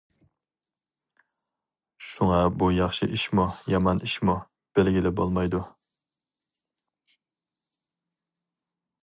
[2.11, 4.37] شۇڭا بۇ ياخشى ئىشمۇ؟ يامان ئىشمۇ؟
[4.81, 5.63] بىلگىلى بولمايدۇ.